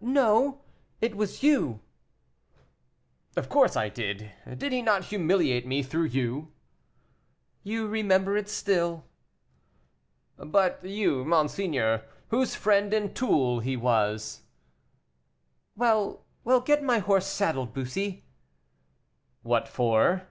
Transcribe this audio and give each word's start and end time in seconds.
"No, 0.00 0.62
it 1.02 1.14
was 1.16 1.42
you." 1.42 1.82
"Of 3.36 3.50
course 3.50 3.76
I 3.76 3.90
did; 3.90 4.30
did 4.56 4.72
he 4.72 4.80
not 4.80 5.04
humiliate 5.12 5.66
me 5.66 5.82
through 5.82 6.06
you?" 6.06 6.50
"You 7.62 7.86
remember 7.86 8.34
it 8.34 8.48
still." 8.48 9.04
"But 10.38 10.82
you, 10.82 11.26
monseigneur, 11.26 12.04
whose 12.28 12.54
friend 12.54 12.94
and 12.94 13.14
tool 13.14 13.60
he 13.60 13.76
was" 13.76 14.40
"Well, 15.76 16.24
well, 16.42 16.62
get 16.62 16.82
my 16.82 17.00
horse 17.00 17.26
saddled, 17.26 17.74
Bussy." 17.74 18.24
"What 19.42 19.68
for?" 19.68 20.26